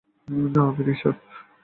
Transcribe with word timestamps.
না, 0.53 0.61
আমি 0.61 0.81
রিচার্ড। 0.83 1.17